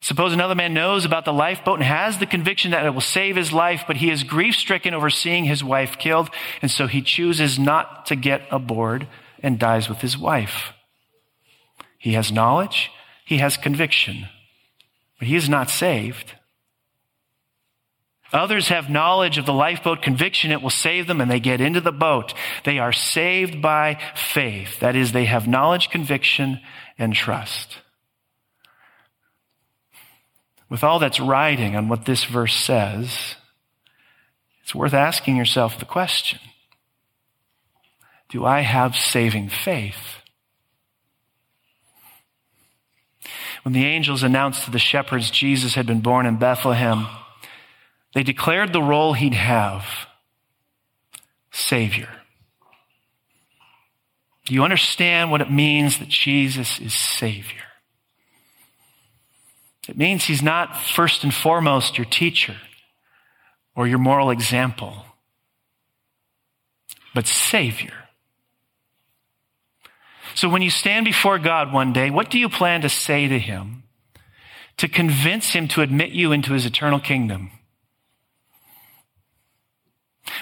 Suppose 0.00 0.34
another 0.34 0.54
man 0.54 0.74
knows 0.74 1.06
about 1.06 1.24
the 1.24 1.32
lifeboat 1.32 1.78
and 1.78 1.84
has 1.84 2.18
the 2.18 2.26
conviction 2.26 2.72
that 2.72 2.84
it 2.84 2.90
will 2.90 3.00
save 3.00 3.36
his 3.36 3.54
life, 3.54 3.84
but 3.86 3.96
he 3.96 4.10
is 4.10 4.22
grief 4.22 4.54
stricken 4.54 4.92
over 4.92 5.08
seeing 5.08 5.44
his 5.44 5.64
wife 5.64 5.98
killed, 5.98 6.28
and 6.60 6.70
so 6.70 6.86
he 6.86 7.00
chooses 7.00 7.58
not 7.58 8.04
to 8.06 8.14
get 8.14 8.42
aboard 8.50 9.08
and 9.42 9.58
dies 9.58 9.88
with 9.88 10.02
his 10.02 10.18
wife. 10.18 10.74
He 11.98 12.12
has 12.12 12.30
knowledge, 12.30 12.90
he 13.24 13.38
has 13.38 13.56
conviction, 13.56 14.28
but 15.18 15.26
he 15.26 15.36
is 15.36 15.48
not 15.48 15.70
saved. 15.70 16.34
Others 18.34 18.66
have 18.68 18.90
knowledge 18.90 19.38
of 19.38 19.46
the 19.46 19.52
lifeboat 19.52 20.02
conviction, 20.02 20.50
it 20.50 20.60
will 20.60 20.68
save 20.68 21.06
them, 21.06 21.20
and 21.20 21.30
they 21.30 21.38
get 21.38 21.60
into 21.60 21.80
the 21.80 21.92
boat. 21.92 22.34
They 22.64 22.80
are 22.80 22.92
saved 22.92 23.62
by 23.62 23.96
faith. 24.16 24.80
That 24.80 24.96
is, 24.96 25.12
they 25.12 25.26
have 25.26 25.46
knowledge, 25.46 25.88
conviction, 25.88 26.60
and 26.98 27.14
trust. 27.14 27.78
With 30.68 30.82
all 30.82 30.98
that's 30.98 31.20
riding 31.20 31.76
on 31.76 31.88
what 31.88 32.06
this 32.06 32.24
verse 32.24 32.54
says, 32.54 33.36
it's 34.64 34.74
worth 34.74 34.94
asking 34.94 35.36
yourself 35.36 35.78
the 35.78 35.84
question 35.84 36.40
do 38.30 38.44
I 38.44 38.62
have 38.62 38.96
saving 38.96 39.48
faith? 39.48 40.16
When 43.62 43.74
the 43.74 43.84
angels 43.84 44.24
announced 44.24 44.64
to 44.64 44.72
the 44.72 44.80
shepherds 44.80 45.30
Jesus 45.30 45.76
had 45.76 45.86
been 45.86 46.00
born 46.00 46.26
in 46.26 46.38
Bethlehem, 46.38 47.06
they 48.14 48.22
declared 48.22 48.72
the 48.72 48.82
role 48.82 49.12
he'd 49.12 49.34
have 49.34 49.84
Savior. 51.50 52.08
Do 54.46 54.54
you 54.54 54.62
understand 54.62 55.30
what 55.30 55.40
it 55.40 55.50
means 55.50 55.98
that 55.98 56.08
Jesus 56.08 56.80
is 56.80 56.94
Savior? 56.94 57.62
It 59.88 59.96
means 59.96 60.24
he's 60.24 60.42
not 60.42 60.76
first 60.76 61.24
and 61.24 61.34
foremost 61.34 61.98
your 61.98 62.04
teacher 62.06 62.56
or 63.74 63.86
your 63.86 63.98
moral 63.98 64.30
example, 64.30 65.04
but 67.14 67.26
Savior. 67.26 67.92
So 70.34 70.48
when 70.48 70.62
you 70.62 70.70
stand 70.70 71.04
before 71.04 71.38
God 71.38 71.72
one 71.72 71.92
day, 71.92 72.10
what 72.10 72.30
do 72.30 72.38
you 72.38 72.48
plan 72.48 72.82
to 72.82 72.88
say 72.88 73.28
to 73.28 73.38
him 73.38 73.84
to 74.76 74.88
convince 74.88 75.50
him 75.50 75.68
to 75.68 75.82
admit 75.82 76.10
you 76.10 76.32
into 76.32 76.52
his 76.52 76.66
eternal 76.66 76.98
kingdom? 76.98 77.50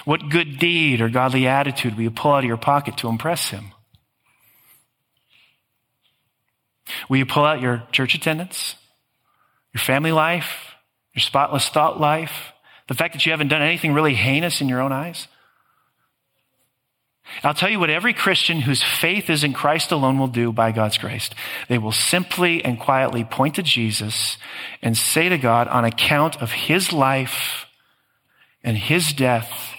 What 0.05 0.29
good 0.29 0.59
deed 0.59 1.01
or 1.01 1.09
godly 1.09 1.47
attitude 1.47 1.95
will 1.95 2.03
you 2.03 2.11
pull 2.11 2.33
out 2.33 2.39
of 2.39 2.45
your 2.45 2.57
pocket 2.57 2.97
to 2.97 3.07
impress 3.07 3.49
him? 3.49 3.71
Will 7.09 7.17
you 7.17 7.25
pull 7.25 7.45
out 7.45 7.61
your 7.61 7.83
church 7.91 8.13
attendance, 8.15 8.75
your 9.73 9.81
family 9.81 10.11
life, 10.11 10.75
your 11.13 11.21
spotless 11.21 11.69
thought 11.69 11.99
life, 11.99 12.51
the 12.87 12.93
fact 12.93 13.13
that 13.13 13.25
you 13.25 13.31
haven't 13.31 13.47
done 13.47 13.61
anything 13.61 13.93
really 13.93 14.13
heinous 14.13 14.61
in 14.61 14.69
your 14.69 14.81
own 14.81 14.91
eyes? 14.91 15.27
I'll 17.41 17.53
tell 17.53 17.69
you 17.69 17.79
what 17.79 17.89
every 17.89 18.13
Christian 18.13 18.59
whose 18.59 18.83
faith 18.83 19.29
is 19.29 19.43
in 19.43 19.53
Christ 19.53 19.91
alone 19.91 20.19
will 20.19 20.27
do 20.27 20.51
by 20.51 20.71
God's 20.71 20.97
grace. 20.97 21.29
They 21.67 21.77
will 21.77 21.93
simply 21.93 22.63
and 22.63 22.79
quietly 22.79 23.23
point 23.23 23.55
to 23.55 23.63
Jesus 23.63 24.37
and 24.81 24.97
say 24.97 25.29
to 25.29 25.37
God, 25.37 25.67
on 25.69 25.85
account 25.85 26.41
of 26.41 26.51
his 26.51 26.91
life 26.91 27.65
and 28.63 28.77
his 28.77 29.13
death 29.13 29.72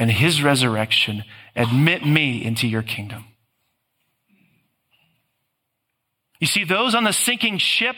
and 0.00 0.10
his 0.10 0.42
resurrection, 0.42 1.22
admit 1.54 2.04
me 2.04 2.44
into 2.44 2.66
your 2.66 2.82
kingdom. 2.82 3.26
You 6.40 6.46
see, 6.46 6.64
those 6.64 6.94
on 6.94 7.04
the 7.04 7.12
sinking 7.12 7.58
ship 7.58 7.96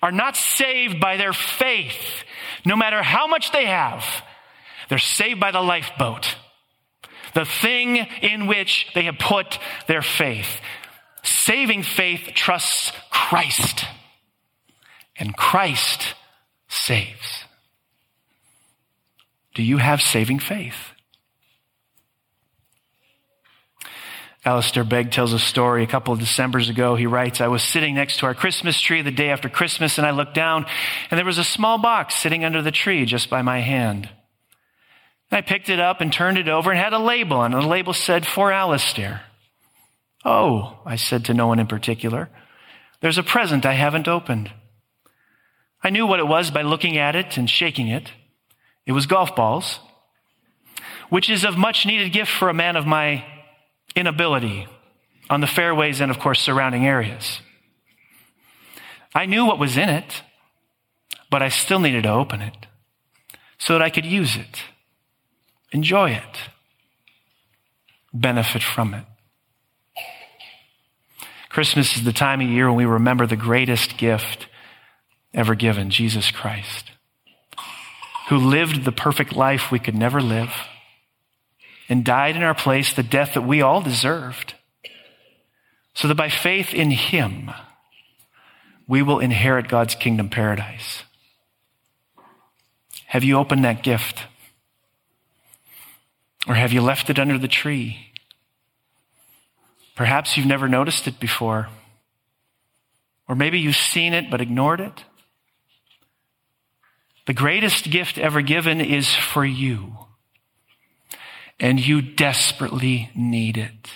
are 0.00 0.12
not 0.12 0.36
saved 0.36 1.00
by 1.00 1.16
their 1.16 1.32
faith, 1.32 2.24
no 2.64 2.76
matter 2.76 3.02
how 3.02 3.26
much 3.26 3.52
they 3.52 3.66
have. 3.66 4.04
They're 4.88 4.98
saved 4.98 5.40
by 5.40 5.50
the 5.50 5.60
lifeboat 5.60 6.36
the 7.34 7.44
thing 7.44 7.96
in 8.22 8.46
which 8.46 8.88
they 8.94 9.04
have 9.04 9.18
put 9.18 9.58
their 9.86 10.02
faith. 10.02 10.60
Saving 11.22 11.82
faith 11.82 12.30
trusts 12.34 12.92
Christ, 13.10 13.84
and 15.16 15.36
Christ 15.36 16.14
saves. 16.68 17.44
Do 19.54 19.62
you 19.62 19.76
have 19.76 20.00
saving 20.00 20.38
faith? 20.38 20.92
Alistair 24.44 24.84
Begg 24.84 25.10
tells 25.10 25.34
a 25.34 25.38
story 25.38 25.82
a 25.82 25.86
couple 25.86 26.14
of 26.14 26.20
Decembers 26.20 26.70
ago. 26.70 26.96
He 26.96 27.06
writes, 27.06 27.42
I 27.42 27.48
was 27.48 27.62
sitting 27.62 27.94
next 27.94 28.18
to 28.18 28.26
our 28.26 28.34
Christmas 28.34 28.80
tree 28.80 29.02
the 29.02 29.10
day 29.10 29.28
after 29.28 29.50
Christmas, 29.50 29.98
and 29.98 30.06
I 30.06 30.12
looked 30.12 30.34
down, 30.34 30.64
and 31.10 31.18
there 31.18 31.26
was 31.26 31.36
a 31.36 31.44
small 31.44 31.76
box 31.76 32.14
sitting 32.14 32.44
under 32.44 32.62
the 32.62 32.70
tree 32.70 33.04
just 33.04 33.28
by 33.28 33.42
my 33.42 33.60
hand. 33.60 34.08
I 35.30 35.42
picked 35.42 35.68
it 35.68 35.78
up 35.78 36.00
and 36.00 36.12
turned 36.12 36.38
it 36.38 36.48
over 36.48 36.70
and 36.70 36.80
had 36.80 36.92
a 36.92 36.98
label. 36.98 37.42
And 37.42 37.54
the 37.54 37.60
label 37.60 37.92
said, 37.92 38.26
For 38.26 38.50
Alistair. 38.50 39.22
Oh, 40.24 40.80
I 40.84 40.96
said 40.96 41.26
to 41.26 41.34
no 41.34 41.46
one 41.46 41.58
in 41.58 41.66
particular. 41.66 42.28
There's 43.00 43.18
a 43.18 43.22
present 43.22 43.64
I 43.64 43.74
haven't 43.74 44.08
opened. 44.08 44.50
I 45.82 45.90
knew 45.90 46.06
what 46.06 46.20
it 46.20 46.26
was 46.26 46.50
by 46.50 46.62
looking 46.62 46.98
at 46.98 47.14
it 47.14 47.36
and 47.36 47.48
shaking 47.48 47.88
it. 47.88 48.10
It 48.86 48.92
was 48.92 49.06
golf 49.06 49.36
balls, 49.36 49.78
which 51.10 51.30
is 51.30 51.44
a 51.44 51.52
much 51.52 51.86
needed 51.86 52.12
gift 52.12 52.30
for 52.30 52.48
a 52.48 52.54
man 52.54 52.76
of 52.76 52.86
my 52.86 53.24
inability 54.00 54.66
on 55.28 55.40
the 55.40 55.46
fairways 55.46 56.00
and, 56.00 56.10
of 56.10 56.18
course, 56.18 56.40
surrounding 56.40 56.86
areas. 56.86 57.40
I 59.14 59.26
knew 59.26 59.44
what 59.44 59.58
was 59.58 59.76
in 59.76 59.88
it, 59.88 60.22
but 61.30 61.42
I 61.42 61.48
still 61.48 61.78
needed 61.78 62.02
to 62.04 62.12
open 62.12 62.40
it 62.40 62.66
so 63.58 63.74
that 63.74 63.82
I 63.82 63.90
could 63.90 64.06
use 64.06 64.36
it 64.36 64.62
Enjoy 65.72 66.10
it. 66.10 66.38
Benefit 68.12 68.62
from 68.62 68.94
it. 68.94 69.04
Christmas 71.48 71.96
is 71.96 72.04
the 72.04 72.12
time 72.12 72.40
of 72.40 72.48
year 72.48 72.68
when 72.68 72.76
we 72.76 72.84
remember 72.84 73.26
the 73.26 73.36
greatest 73.36 73.96
gift 73.96 74.46
ever 75.32 75.54
given 75.54 75.90
Jesus 75.90 76.30
Christ, 76.30 76.90
who 78.28 78.36
lived 78.36 78.84
the 78.84 78.92
perfect 78.92 79.34
life 79.34 79.70
we 79.70 79.78
could 79.78 79.94
never 79.94 80.20
live 80.20 80.52
and 81.90 82.04
died 82.04 82.36
in 82.36 82.42
our 82.42 82.54
place 82.54 82.94
the 82.94 83.02
death 83.02 83.34
that 83.34 83.42
we 83.42 83.60
all 83.60 83.82
deserved, 83.82 84.54
so 85.92 86.06
that 86.08 86.14
by 86.14 86.28
faith 86.28 86.72
in 86.72 86.92
Him, 86.92 87.50
we 88.86 89.02
will 89.02 89.18
inherit 89.18 89.68
God's 89.68 89.96
kingdom 89.96 90.30
paradise. 90.30 91.02
Have 93.06 93.24
you 93.24 93.36
opened 93.36 93.64
that 93.64 93.82
gift? 93.82 94.24
Or 96.46 96.54
have 96.54 96.72
you 96.72 96.80
left 96.80 97.10
it 97.10 97.18
under 97.18 97.38
the 97.38 97.48
tree? 97.48 98.12
Perhaps 99.96 100.36
you've 100.36 100.46
never 100.46 100.68
noticed 100.68 101.06
it 101.08 101.20
before. 101.20 101.68
Or 103.28 103.34
maybe 103.34 103.58
you've 103.58 103.76
seen 103.76 104.14
it 104.14 104.30
but 104.30 104.40
ignored 104.40 104.80
it. 104.80 105.04
The 107.26 107.34
greatest 107.34 107.90
gift 107.90 108.16
ever 108.16 108.42
given 108.42 108.80
is 108.80 109.12
for 109.12 109.44
you. 109.44 109.96
And 111.60 111.78
you 111.78 112.00
desperately 112.00 113.10
need 113.14 113.58
it. 113.58 113.90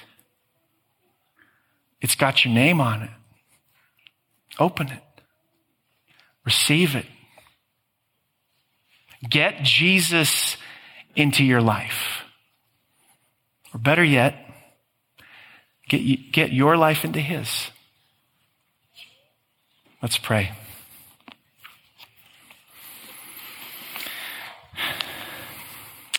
It's 2.01 2.15
got 2.15 2.45
your 2.45 2.53
name 2.53 2.81
on 2.81 3.03
it. 3.03 3.11
Open 4.59 4.89
it. 4.89 5.03
Receive 6.45 6.95
it. 6.95 7.07
Get 9.29 9.63
Jesus 9.63 10.59
into 11.17 11.43
your 11.43 11.63
life. 11.63 12.25
Or 13.73 13.79
better 13.79 14.05
yet, 14.05 14.37
get, 15.89 16.33
get 16.33 16.53
your 16.53 16.77
life 16.77 17.05
into 17.05 17.21
His. 17.21 17.71
Let's 20.03 20.19
pray. 20.19 20.53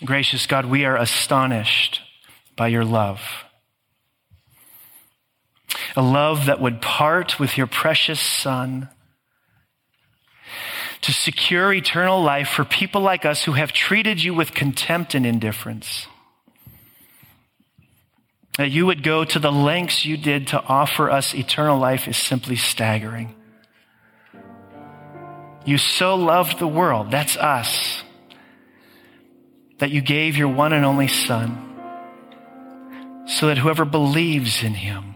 Gracious 0.06 0.46
God, 0.46 0.66
we 0.66 0.86
are 0.86 0.96
astonished 0.96 2.02
by 2.56 2.68
your 2.68 2.86
love. 2.86 3.22
A 5.96 6.02
love 6.02 6.46
that 6.46 6.62
would 6.62 6.82
part 6.82 7.40
with 7.40 7.58
your 7.58 7.68
precious 7.68 8.20
Son 8.20 8.90
to 11.02 11.14
secure 11.14 11.74
eternal 11.74 12.22
life 12.22 12.50
for 12.50 12.64
people 12.64 13.02
like 13.02 13.26
us 13.26 13.44
who 13.44 13.54
have 13.54 13.72
treated 13.72 14.24
you 14.24 14.34
with 14.34 14.54
contempt 14.54 15.14
and 15.14 15.26
indifference. 15.26 16.08
That 18.58 18.72
you 18.72 18.86
would 18.86 19.04
go 19.04 19.26
to 19.26 19.40
the 19.40 19.52
lengths 19.52 20.06
you 20.06 20.18
did 20.18 20.48
to 20.48 20.64
offer 20.64 21.10
us 21.12 21.36
eternal 21.36 21.78
life 21.78 22.08
is 22.08 22.18
simply 22.18 22.56
staggering. 22.56 23.36
You 25.66 25.78
so 25.78 26.16
loved 26.16 26.60
the 26.60 26.68
world, 26.68 27.12
that's 27.12 27.38
us, 27.38 28.04
that 29.80 29.92
you 29.92 30.02
gave 30.02 30.38
your 30.38 30.48
one 30.48 30.74
and 30.74 30.86
only 30.86 31.08
Son 31.08 31.62
so 33.28 33.48
that 33.48 33.58
whoever 33.58 33.86
believes 33.86 34.64
in 34.64 34.74
him 34.74 35.16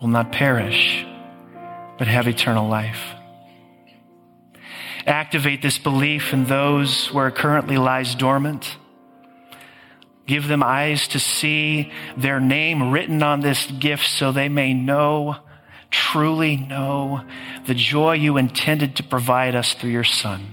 will 0.00 0.08
not 0.08 0.32
perish, 0.32 1.06
but 1.98 2.08
have 2.08 2.26
eternal 2.26 2.68
life 2.68 3.16
activate 5.06 5.62
this 5.62 5.78
belief 5.78 6.32
in 6.32 6.44
those 6.44 7.12
where 7.12 7.28
it 7.28 7.36
currently 7.36 7.78
lies 7.78 8.14
dormant. 8.14 8.76
Give 10.26 10.48
them 10.48 10.62
eyes 10.62 11.08
to 11.08 11.20
see 11.20 11.92
their 12.16 12.40
name 12.40 12.90
written 12.90 13.22
on 13.22 13.40
this 13.40 13.66
gift 13.66 14.06
so 14.06 14.32
they 14.32 14.48
may 14.48 14.74
know, 14.74 15.36
truly 15.90 16.56
know, 16.56 17.24
the 17.66 17.74
joy 17.74 18.14
you 18.14 18.36
intended 18.36 18.96
to 18.96 19.04
provide 19.04 19.54
us 19.54 19.74
through 19.74 19.90
your 19.90 20.04
Son. 20.04 20.52